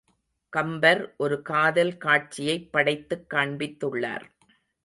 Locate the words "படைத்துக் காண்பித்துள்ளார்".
2.71-4.25